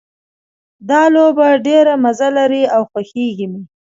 [0.89, 3.61] دا لوبه ډېره مزه لري او خوښیږي مې